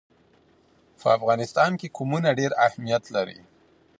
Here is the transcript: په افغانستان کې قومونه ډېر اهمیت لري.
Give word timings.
په 0.99 1.07
افغانستان 1.17 1.71
کې 1.79 1.93
قومونه 1.97 2.29
ډېر 2.39 2.51
اهمیت 2.65 3.03
لري. 3.15 3.39